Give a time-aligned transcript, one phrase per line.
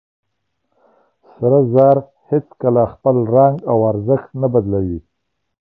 [1.37, 1.97] سره زر
[2.29, 4.99] هيڅکله خپل رنګ او ارزښت نه بدلوي.